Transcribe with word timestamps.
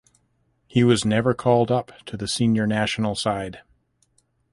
He 0.65 0.83
was 0.83 1.05
never 1.05 1.35
called 1.35 1.69
up 1.69 1.91
to 2.07 2.17
the 2.17 2.27
senior 2.27 2.65
national 2.65 3.13
side. 3.13 3.59